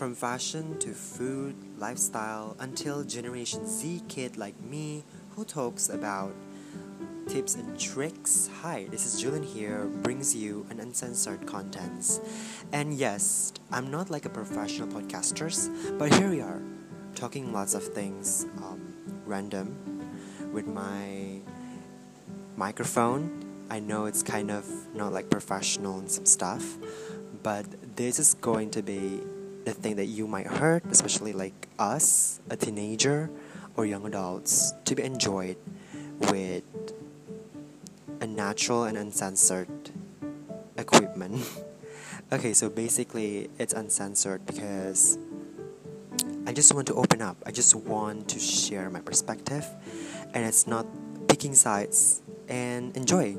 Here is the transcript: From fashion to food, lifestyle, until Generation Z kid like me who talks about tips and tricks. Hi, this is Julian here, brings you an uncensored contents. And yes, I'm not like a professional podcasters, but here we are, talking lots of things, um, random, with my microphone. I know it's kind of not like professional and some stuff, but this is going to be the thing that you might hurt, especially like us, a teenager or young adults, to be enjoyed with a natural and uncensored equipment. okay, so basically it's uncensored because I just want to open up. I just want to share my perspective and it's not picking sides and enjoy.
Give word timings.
From 0.00 0.14
fashion 0.14 0.78
to 0.78 0.94
food, 0.94 1.54
lifestyle, 1.76 2.56
until 2.58 3.04
Generation 3.04 3.66
Z 3.66 4.00
kid 4.08 4.38
like 4.38 4.58
me 4.58 5.04
who 5.36 5.44
talks 5.44 5.90
about 5.90 6.32
tips 7.28 7.54
and 7.54 7.78
tricks. 7.78 8.48
Hi, 8.62 8.86
this 8.90 9.04
is 9.04 9.20
Julian 9.20 9.42
here, 9.42 9.84
brings 9.84 10.34
you 10.34 10.64
an 10.70 10.80
uncensored 10.80 11.46
contents. 11.46 12.18
And 12.72 12.94
yes, 12.94 13.52
I'm 13.70 13.90
not 13.90 14.08
like 14.08 14.24
a 14.24 14.30
professional 14.30 14.88
podcasters, 14.88 15.68
but 15.98 16.14
here 16.14 16.30
we 16.30 16.40
are, 16.40 16.62
talking 17.14 17.52
lots 17.52 17.74
of 17.74 17.84
things, 17.84 18.46
um, 18.56 18.80
random, 19.26 19.76
with 20.50 20.66
my 20.66 21.40
microphone. 22.56 23.44
I 23.68 23.80
know 23.80 24.06
it's 24.06 24.22
kind 24.22 24.50
of 24.50 24.64
not 24.94 25.12
like 25.12 25.28
professional 25.28 25.98
and 25.98 26.10
some 26.10 26.24
stuff, 26.24 26.78
but 27.42 27.66
this 27.96 28.18
is 28.18 28.32
going 28.32 28.70
to 28.70 28.82
be 28.82 29.20
the 29.64 29.72
thing 29.72 29.96
that 29.96 30.06
you 30.06 30.26
might 30.26 30.46
hurt, 30.46 30.84
especially 30.90 31.32
like 31.32 31.68
us, 31.78 32.40
a 32.50 32.56
teenager 32.56 33.30
or 33.76 33.86
young 33.86 34.06
adults, 34.06 34.72
to 34.84 34.94
be 34.94 35.02
enjoyed 35.02 35.56
with 36.30 36.64
a 38.20 38.26
natural 38.26 38.84
and 38.84 38.96
uncensored 38.96 39.68
equipment. 40.76 41.46
okay, 42.32 42.52
so 42.52 42.68
basically 42.68 43.50
it's 43.58 43.72
uncensored 43.72 44.44
because 44.46 45.18
I 46.46 46.52
just 46.52 46.74
want 46.74 46.86
to 46.88 46.94
open 46.94 47.22
up. 47.22 47.36
I 47.46 47.50
just 47.50 47.74
want 47.74 48.28
to 48.28 48.38
share 48.38 48.90
my 48.90 49.00
perspective 49.00 49.66
and 50.34 50.44
it's 50.44 50.66
not 50.66 50.86
picking 51.28 51.54
sides 51.54 52.22
and 52.48 52.96
enjoy. 52.96 53.36